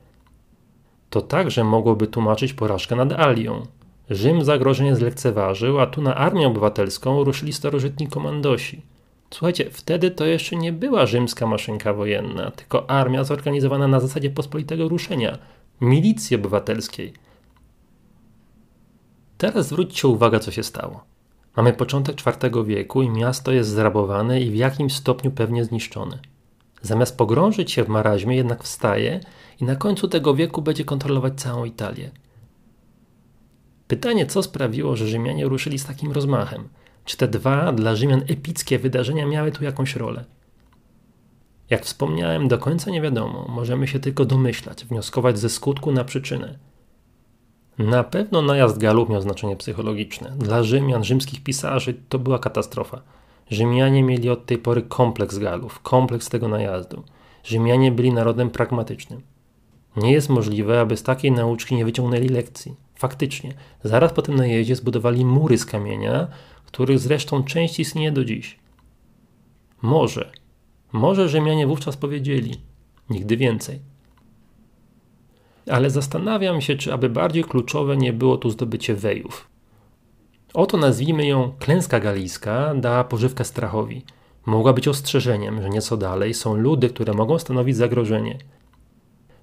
To 1.11 1.21
także 1.21 1.65
mogłoby 1.65 2.07
tłumaczyć 2.07 2.53
porażkę 2.53 2.97
nad 2.97 3.13
Alią. 3.13 3.67
Rzym 4.11 4.45
zagrożenie 4.45 4.97
zlekceważył, 4.97 5.81
a 5.81 5.87
tu 5.87 6.03
na 6.03 6.15
armię 6.15 6.47
obywatelską 6.47 7.25
ruszyli 7.25 7.53
starożytni 7.53 8.07
komandosi. 8.07 8.83
Słuchajcie, 9.31 9.71
wtedy 9.71 10.11
to 10.11 10.25
jeszcze 10.27 10.57
nie 10.57 10.73
była 10.73 11.07
rzymska 11.07 11.47
maszynka 11.47 11.93
wojenna, 11.93 12.51
tylko 12.51 12.91
armia 12.91 13.25
zorganizowana 13.25 13.89
na 13.89 14.01
zasadzie 14.01 14.31
pospolitego 14.31 14.89
ruszenia, 14.89 15.39
milicji 15.81 16.37
obywatelskiej. 16.37 17.13
Teraz 19.43 19.69
zwróćcie 19.69 20.09
uwagę, 20.09 20.41
co 20.41 20.51
się 20.51 20.63
stało. 20.63 21.05
Mamy 21.57 21.73
początek 21.73 22.17
IV 22.27 22.65
wieku 22.65 23.03
i 23.03 23.11
miasto 23.11 23.53
jest 23.53 23.71
zrabowane 23.71 24.41
i 24.41 24.51
w 24.51 24.55
jakimś 24.55 24.95
stopniu 24.95 25.31
pewnie 25.31 25.65
zniszczone. 25.65 26.19
Zamiast 26.83 27.17
pogrążyć 27.17 27.73
się 27.73 27.85
w 27.85 27.89
maraźmie, 27.89 28.37
jednak 28.37 28.65
wstaje 28.65 29.21
i 29.61 29.65
na 29.65 29.77
końcu 29.77 30.09
tego 30.09 30.35
wieku 30.35 30.63
będzie 30.63 30.85
kontrolować 30.85 31.41
całą 31.41 31.65
Italię. 31.65 32.11
Pytanie, 33.89 34.27
co 34.27 34.43
sprawiło, 34.43 34.97
że 34.97 35.07
Rzymianie 35.07 35.45
ruszyli 35.45 35.79
z 35.79 35.85
takim 35.85 36.13
rozmachem? 36.13 36.69
Czy 37.05 37.17
te 37.17 37.29
dwa 37.29 37.73
dla 37.73 37.97
Rzymian 37.97 38.23
epickie 38.29 38.79
wydarzenia 38.79 39.27
miały 39.27 39.53
tu 39.53 39.65
jakąś 39.65 39.97
rolę? 39.97 40.25
Jak 41.71 41.85
wspomniałem, 41.85 42.49
do 42.49 42.59
końca 42.59 42.91
nie 42.91 43.01
wiadomo, 43.01 43.47
możemy 43.49 43.89
się 43.89 44.01
tylko 44.01 44.25
domyślać, 44.25 44.85
wnioskować 44.85 45.39
ze 45.39 45.49
skutku 45.49 45.93
na 45.93 46.05
przyczynę. 46.05 46.72
Na 47.79 48.05
pewno 48.05 48.43
najazd 48.43 48.79
Galów 48.79 49.09
miał 49.09 49.23
znaczenie 49.23 49.57
psychologiczne. 49.57 50.33
Dla 50.39 50.63
Rzymian, 50.63 51.05
rzymskich 51.05 51.43
pisarzy 51.43 51.95
to 52.09 52.19
była 52.19 52.39
katastrofa. 52.39 53.03
Rzymianie 53.51 54.03
mieli 54.03 54.31
od 54.31 54.47
tej 54.47 54.59
pory 54.59 54.83
kompleks 54.83 55.39
Galów, 55.39 55.81
kompleks 55.81 56.29
tego 56.29 56.49
najazdu. 56.49 57.03
Rzymianie 57.45 57.93
byli 57.93 58.13
narodem 58.13 58.51
pragmatycznym. 58.51 59.23
Nie 59.97 60.13
jest 60.13 60.29
możliwe, 60.29 60.81
aby 60.81 60.97
z 60.97 61.03
takiej 61.03 61.33
nauczki 61.33 61.75
nie 61.75 61.85
wyciągnęli 61.85 62.29
lekcji. 62.29 62.75
Faktycznie, 62.95 63.55
zaraz 63.85 64.13
po 64.13 64.23
tym 64.23 64.35
najeździe 64.35 64.77
zbudowali 64.77 65.25
mury 65.25 65.59
z 65.59 65.67
kamienia, 65.67 66.27
których 66.67 66.99
zresztą 66.99 67.45
część 67.45 67.81
istnieje 67.81 68.13
do 68.13 68.25
dziś. 68.25 68.59
Może, 69.83 70.31
może 70.93 71.29
Rzymianie 71.29 71.67
wówczas 71.67 71.97
powiedzieli, 71.97 72.61
nigdy 73.11 73.37
więcej 73.37 73.92
ale 75.71 75.91
zastanawiam 75.91 76.61
się, 76.61 76.77
czy 76.77 76.93
aby 76.93 77.09
bardziej 77.09 77.45
kluczowe 77.45 77.97
nie 77.97 78.13
było 78.13 78.37
tu 78.37 78.51
zdobycie 78.51 78.95
wejów. 78.95 79.49
Oto 80.55 80.77
nazwijmy 80.77 81.27
ją 81.27 81.53
klęska 81.59 82.01
galijska 82.01 82.75
dała 82.75 83.05
pożywkę 83.05 83.45
strachowi. 83.45 84.05
Mogła 84.47 84.73
być 84.73 84.89
ostrzeżeniem, 84.89 85.63
że 85.63 85.71
nieco 85.71 85.97
dalej 85.97 86.35
są 86.35 86.55
ludy, 86.55 86.89
które 86.89 87.15
mogą 87.15 87.39
stanowić 87.39 87.77
zagrożenie. 87.77 88.39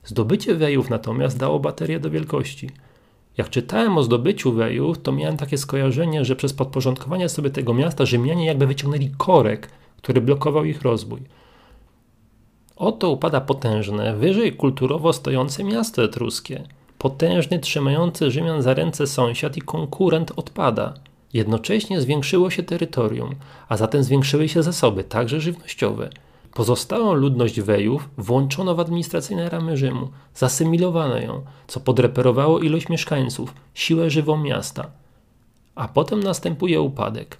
Zdobycie 0.03 0.55
wejów 0.55 0.89
natomiast 0.89 1.37
dało 1.37 1.59
baterię 1.59 1.99
do 1.99 2.09
wielkości. 2.09 2.69
Jak 3.37 3.49
czytałem 3.49 3.97
o 3.97 4.03
zdobyciu 4.03 4.53
wejów, 4.53 5.01
to 5.01 5.11
miałem 5.11 5.37
takie 5.37 5.57
skojarzenie, 5.57 6.25
że 6.25 6.35
przez 6.35 6.53
podporządkowanie 6.53 7.29
sobie 7.29 7.49
tego 7.49 7.73
miasta 7.73 8.05
Rzymianie 8.05 8.45
jakby 8.45 8.67
wyciągnęli 8.67 9.11
korek, 9.17 9.69
który 9.97 10.21
blokował 10.21 10.65
ich 10.65 10.81
rozwój. 10.81 11.21
Oto 12.79 13.09
upada 13.09 13.41
potężne, 13.41 14.15
wyżej 14.15 14.53
kulturowo 14.53 15.13
stojące 15.13 15.63
miasto 15.63 16.03
etruskie. 16.03 16.63
Potężny, 16.97 17.59
trzymający 17.59 18.31
Rzymian 18.31 18.61
za 18.61 18.73
ręce 18.73 19.07
sąsiad 19.07 19.57
i 19.57 19.61
konkurent 19.61 20.31
odpada. 20.35 20.93
Jednocześnie 21.33 22.01
zwiększyło 22.01 22.49
się 22.49 22.63
terytorium, 22.63 23.35
a 23.69 23.77
zatem 23.77 24.03
zwiększyły 24.03 24.49
się 24.49 24.63
zasoby, 24.63 25.03
także 25.03 25.41
żywnościowe. 25.41 26.09
Pozostałą 26.53 27.13
ludność 27.13 27.61
Wejów 27.61 28.09
włączono 28.17 28.75
w 28.75 28.79
administracyjne 28.79 29.49
ramy 29.49 29.77
Rzymu, 29.77 30.09
zasymilowano 30.35 31.17
ją, 31.17 31.41
co 31.67 31.79
podreperowało 31.79 32.59
ilość 32.59 32.89
mieszkańców, 32.89 33.53
siłę 33.73 34.09
żywą 34.09 34.37
miasta. 34.37 34.87
A 35.75 35.87
potem 35.87 36.23
następuje 36.23 36.81
upadek. 36.81 37.37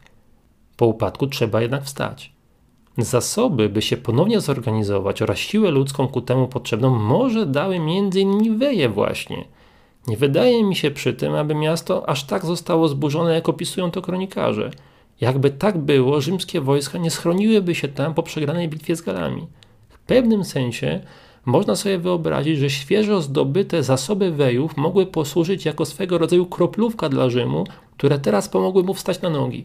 Po 0.78 0.86
upadku 0.86 1.28
trzeba 1.28 1.62
jednak 1.62 1.84
wstać. 1.84 2.39
Zasoby, 3.04 3.70
by 3.70 3.82
się 3.82 3.98
ponownie 3.98 4.42
zorganizować 4.42 5.22
oraz 5.22 5.38
siłę 5.38 5.72
ludzką 5.72 6.08
ku 6.08 6.22
temu 6.22 6.48
potrzebną, 6.48 7.00
może 7.00 7.46
dały 7.46 7.76
m.in. 7.76 8.58
Weje 8.58 8.90
właśnie. 8.90 9.46
Nie 10.08 10.18
wydaje 10.18 10.64
mi 10.64 10.76
się 10.76 10.92
przy 10.92 11.14
tym, 11.14 11.36
aby 11.36 11.56
miasto 11.56 12.10
aż 12.10 12.24
tak 12.24 12.46
zostało 12.46 12.88
zburzone, 12.88 13.34
jak 13.34 13.50
opisują 13.50 13.92
to 13.92 14.02
kronikarze. 14.02 14.72
Jakby 15.22 15.50
tak 15.50 15.78
było, 15.78 16.22
rzymskie 16.22 16.62
wojska 16.62 16.98
nie 16.98 17.12
schroniłyby 17.12 17.76
się 17.76 17.88
tam 17.88 18.14
po 18.14 18.24
przegranej 18.24 18.70
bitwie 18.70 18.96
z 18.96 19.02
Galami. 19.02 19.48
W 19.90 20.00
pewnym 20.00 20.44
sensie 20.44 21.02
można 21.46 21.76
sobie 21.76 21.98
wyobrazić, 21.98 22.60
że 22.60 22.70
świeżo 22.70 23.22
zdobyte 23.22 23.84
zasoby 23.84 24.32
wejów 24.32 24.78
mogły 24.78 25.06
posłużyć 25.06 25.66
jako 25.66 25.86
swego 25.86 26.18
rodzaju 26.18 26.46
kroplówka 26.46 27.10
dla 27.10 27.30
Rzymu, 27.30 27.64
które 27.98 28.20
teraz 28.20 28.50
pomogły 28.50 28.84
mu 28.84 28.94
wstać 28.94 29.22
na 29.22 29.30
nogi. 29.30 29.64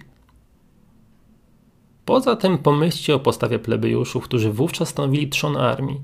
Poza 2.04 2.36
tym 2.36 2.58
pomyślcie 2.58 3.14
o 3.14 3.18
postawie 3.20 3.58
plebejuszów, 3.58 4.24
którzy 4.24 4.52
wówczas 4.52 4.88
stanowili 4.88 5.28
trzon 5.28 5.56
armii. 5.56 6.00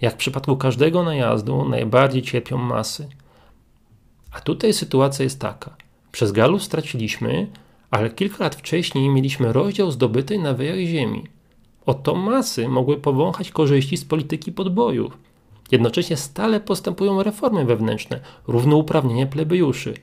Jak 0.00 0.14
w 0.14 0.16
przypadku 0.16 0.56
każdego 0.56 1.02
najazdu, 1.02 1.68
najbardziej 1.68 2.22
cierpią 2.22 2.58
masy. 2.58 3.08
A 4.32 4.40
tutaj 4.40 4.72
sytuacja 4.72 5.22
jest 5.22 5.40
taka. 5.40 5.76
Przez 6.12 6.32
Galów 6.32 6.62
straciliśmy, 6.62 7.46
ale 7.90 8.10
kilka 8.10 8.44
lat 8.44 8.54
wcześniej 8.54 9.08
mieliśmy 9.08 9.52
rozdział 9.52 9.90
zdobytej 9.90 10.38
na 10.38 10.54
wyjach 10.54 10.78
ziemi. 10.78 11.24
Oto 11.86 12.14
masy 12.14 12.68
mogły 12.68 12.96
powąchać 12.96 13.50
korzyści 13.50 13.96
z 13.96 14.04
polityki 14.04 14.52
podbojów. 14.52 15.18
Jednocześnie 15.70 16.16
stale 16.16 16.60
postępują 16.60 17.22
reformy 17.22 17.64
wewnętrzne, 17.64 18.20
równouprawnienie 18.46 19.26
plebejuszy. 19.26 19.94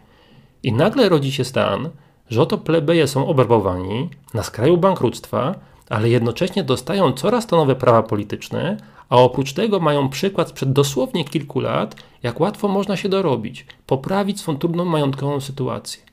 I 0.63 0.74
nagle 0.74 1.10
rodzi 1.10 1.32
się 1.32 1.44
stan, 1.44 1.89
że 2.29 2.41
oto 2.41 2.57
plebeje 2.57 3.07
są 3.07 3.27
obrabowani, 3.27 4.10
na 4.34 4.43
skraju 4.43 4.77
bankructwa, 4.77 5.55
ale 5.89 6.10
jednocześnie 6.10 6.63
dostają 6.63 7.12
coraz 7.12 7.48
to 7.48 7.57
nowe 7.57 7.75
prawa 7.75 8.03
polityczne, 8.03 8.77
a 9.10 9.17
oprócz 9.17 9.53
tego 9.53 9.79
mają 9.79 10.10
przykład 10.10 10.50
sprzed 10.50 10.74
dosłownie 10.74 11.25
kilku 11.25 11.60
lat, 11.60 11.96
jak 12.24 12.39
łatwo 12.39 12.67
można 12.67 12.98
się 12.98 13.10
dorobić, 13.10 13.65
poprawić 13.86 14.39
swą 14.39 14.57
trudną 14.57 14.86
majątkową 14.86 15.41
sytuację. 15.41 16.03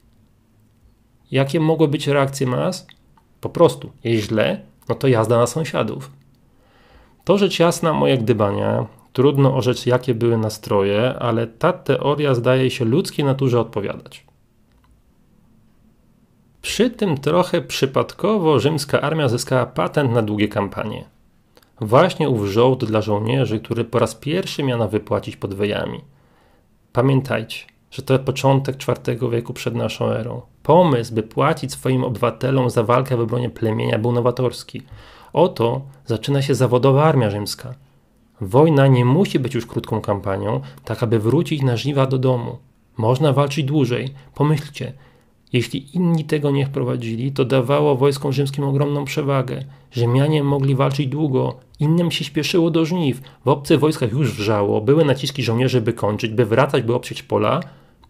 Jakie 1.30 1.60
mogły 1.60 1.88
być 1.88 2.06
reakcje 2.06 2.46
mas? 2.46 2.86
Po 3.40 3.48
prostu, 3.48 3.90
jest 4.04 4.26
źle, 4.26 4.60
no 4.88 4.94
to 4.94 5.08
jazda 5.08 5.38
na 5.38 5.46
sąsiadów. 5.46 6.10
To 7.24 7.38
rzecz 7.38 7.58
jasna 7.58 7.92
moje 7.92 8.18
gdybania, 8.18 8.86
trudno 9.12 9.56
orzec 9.56 9.86
jakie 9.86 10.14
były 10.14 10.38
nastroje, 10.38 11.14
ale 11.18 11.46
ta 11.46 11.72
teoria 11.72 12.34
zdaje 12.34 12.70
się 12.70 12.84
ludzkiej 12.84 13.24
naturze 13.24 13.60
odpowiadać. 13.60 14.24
Przy 16.64 16.90
tym 16.90 17.18
trochę 17.18 17.60
przypadkowo 17.60 18.58
rzymska 18.60 19.00
armia 19.00 19.28
zyskała 19.28 19.66
patent 19.66 20.12
na 20.12 20.22
długie 20.22 20.48
kampanie. 20.48 21.04
Właśnie 21.80 22.28
ów 22.28 22.46
żołd 22.46 22.84
dla 22.84 23.00
żołnierzy, 23.00 23.60
który 23.60 23.84
po 23.84 23.98
raz 23.98 24.14
pierwszy 24.14 24.62
miano 24.62 24.88
wypłacić 24.88 25.36
pod 25.36 25.54
wejami. 25.54 26.00
Pamiętajcie, 26.92 27.64
że 27.90 28.02
to 28.02 28.18
początek 28.18 28.76
IV 28.88 29.30
wieku 29.30 29.52
przed 29.52 29.74
naszą 29.74 30.10
erą. 30.10 30.42
Pomysł, 30.62 31.14
by 31.14 31.22
płacić 31.22 31.72
swoim 31.72 32.04
obywatelom 32.04 32.70
za 32.70 32.82
walkę 32.82 33.16
w 33.16 33.20
obronie 33.20 33.50
plemienia 33.50 33.98
był 33.98 34.12
nowatorski. 34.12 34.82
Oto 35.32 35.80
zaczyna 36.06 36.42
się 36.42 36.54
zawodowa 36.54 37.04
armia 37.04 37.30
rzymska. 37.30 37.74
Wojna 38.40 38.86
nie 38.86 39.04
musi 39.04 39.38
być 39.38 39.54
już 39.54 39.66
krótką 39.66 40.00
kampanią, 40.00 40.60
tak 40.84 41.02
aby 41.02 41.18
wrócić 41.18 41.62
na 41.62 41.76
żniwa 41.76 42.06
do 42.06 42.18
domu. 42.18 42.58
Można 42.96 43.32
walczyć 43.32 43.64
dłużej. 43.64 44.14
Pomyślcie, 44.34 44.92
jeśli 45.54 45.96
inni 45.96 46.24
tego 46.24 46.50
nie 46.50 46.66
wprowadzili, 46.66 47.32
to 47.32 47.44
dawało 47.44 47.96
wojskom 47.96 48.32
rzymskim 48.32 48.64
ogromną 48.64 49.04
przewagę. 49.04 49.64
Rzymianie 49.90 50.42
mogli 50.42 50.74
walczyć 50.74 51.06
długo, 51.06 51.56
innym 51.80 52.10
się 52.10 52.24
śpieszyło 52.24 52.70
do 52.70 52.84
żniw. 52.84 53.20
W 53.44 53.48
obcych 53.48 53.80
wojskach 53.80 54.12
już 54.12 54.32
wrzało, 54.32 54.80
były 54.80 55.04
naciski 55.04 55.42
żołnierzy, 55.42 55.80
by 55.80 55.92
kończyć, 55.92 56.32
by 56.32 56.46
wracać, 56.46 56.82
by 56.82 56.94
oprzeć 56.94 57.22
pola. 57.22 57.60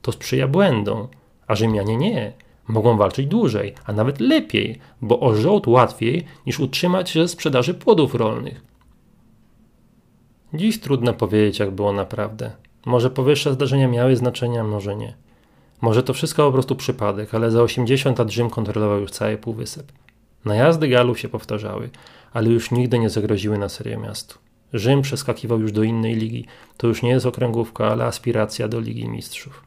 To 0.02 0.12
sprzyja 0.12 0.48
błędom. 0.48 1.08
A 1.46 1.54
Rzymianie 1.54 1.96
nie. 1.96 2.32
Mogą 2.68 2.96
walczyć 2.96 3.26
dłużej, 3.26 3.74
a 3.86 3.92
nawet 3.92 4.20
lepiej, 4.20 4.78
bo 5.02 5.20
o 5.20 5.34
żołd 5.34 5.66
łatwiej 5.66 6.24
niż 6.46 6.60
utrzymać 6.60 7.10
się 7.10 7.22
ze 7.22 7.28
sprzedaży 7.28 7.74
płodów 7.74 8.14
rolnych. 8.14 8.64
Dziś 10.54 10.80
trudno 10.80 11.12
powiedzieć, 11.12 11.58
jak 11.58 11.70
było 11.70 11.92
naprawdę. 11.92 12.52
Może 12.86 13.10
powyższe 13.10 13.52
zdarzenia 13.52 13.88
miały 13.88 14.16
znaczenie, 14.16 14.62
może 14.62 14.96
nie. 14.96 15.14
Może 15.81 16.02
to 16.02 16.14
wszystko 16.14 16.47
po 16.47 16.52
prostu 16.52 16.76
przypadek, 16.76 17.35
ale 17.35 17.50
za 17.50 17.62
80 17.62 18.19
lat 18.19 18.31
Rzym 18.31 18.50
kontrolował 18.50 19.00
już 19.00 19.11
cały 19.11 19.37
półwysep. 19.37 19.93
Najazdy 20.45 20.88
Galów 20.88 21.21
się 21.21 21.28
powtarzały, 21.28 21.90
ale 22.33 22.50
już 22.50 22.71
nigdy 22.71 22.99
nie 22.99 23.11
zagroziły 23.11 23.59
na 23.59 23.69
serię 23.69 23.97
miastu. 23.97 24.38
Rzym 24.73 25.02
przeskakiwał 25.02 25.61
już 25.61 25.73
do 25.73 25.83
innej 25.83 26.14
ligi. 26.14 26.47
To 26.76 26.87
już 26.87 27.02
nie 27.02 27.11
jest 27.11 27.26
okręgówka, 27.26 27.87
ale 27.87 28.04
aspiracja 28.04 28.69
do 28.69 28.81
Ligi 28.81 29.09
Mistrzów. 29.09 29.64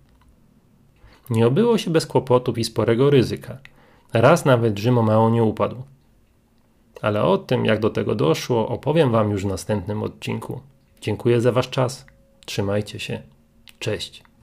Nie 1.30 1.48
obyło 1.48 1.78
się 1.78 1.92
bez 1.92 2.06
kłopotów 2.06 2.58
i 2.58 2.64
sporego 2.64 3.10
ryzyka. 3.10 3.58
Raz 4.14 4.46
nawet 4.46 4.80
Rzym 4.80 4.98
o 4.98 5.02
mało 5.02 5.30
nie 5.30 5.44
upadł. 5.44 5.84
Ale 7.02 7.24
o 7.24 7.38
tym, 7.38 7.66
jak 7.66 7.80
do 7.80 7.90
tego 7.90 8.16
doszło, 8.16 8.68
opowiem 8.68 9.12
Wam 9.12 9.32
już 9.32 9.44
w 9.44 9.48
następnym 9.48 10.04
odcinku. 10.04 10.62
Dziękuję 11.02 11.42
za 11.42 11.52
Wasz 11.52 11.70
czas. 11.70 12.06
Trzymajcie 12.46 13.00
się. 13.00 13.22
Cześć. 13.80 14.27